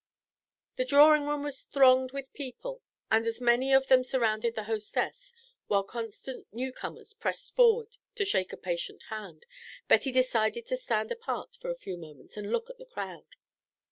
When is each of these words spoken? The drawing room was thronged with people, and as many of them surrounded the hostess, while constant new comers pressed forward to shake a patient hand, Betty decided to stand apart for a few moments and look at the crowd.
The 0.77 0.85
drawing 0.85 1.27
room 1.27 1.43
was 1.43 1.61
thronged 1.61 2.11
with 2.11 2.33
people, 2.33 2.81
and 3.11 3.27
as 3.27 3.39
many 3.39 3.71
of 3.71 3.85
them 3.85 4.03
surrounded 4.03 4.55
the 4.55 4.63
hostess, 4.63 5.31
while 5.67 5.83
constant 5.83 6.51
new 6.51 6.73
comers 6.73 7.13
pressed 7.13 7.55
forward 7.55 7.97
to 8.15 8.25
shake 8.25 8.51
a 8.51 8.57
patient 8.57 9.03
hand, 9.11 9.45
Betty 9.87 10.11
decided 10.11 10.65
to 10.65 10.75
stand 10.77 11.11
apart 11.11 11.55
for 11.61 11.69
a 11.69 11.75
few 11.77 11.97
moments 11.97 12.35
and 12.35 12.51
look 12.51 12.67
at 12.71 12.79
the 12.79 12.87
crowd. 12.87 13.35